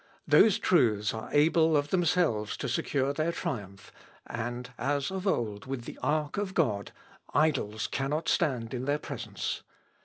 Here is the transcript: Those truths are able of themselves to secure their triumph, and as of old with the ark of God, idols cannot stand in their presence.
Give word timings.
Those 0.27 0.57
truths 0.57 1.13
are 1.13 1.29
able 1.31 1.77
of 1.77 1.89
themselves 1.89 2.57
to 2.57 2.67
secure 2.67 3.13
their 3.13 3.31
triumph, 3.31 3.91
and 4.25 4.71
as 4.79 5.11
of 5.11 5.27
old 5.27 5.67
with 5.67 5.83
the 5.83 5.99
ark 6.01 6.37
of 6.37 6.55
God, 6.55 6.91
idols 7.35 7.85
cannot 7.85 8.27
stand 8.27 8.73
in 8.73 8.85
their 8.85 8.97
presence. 8.97 9.61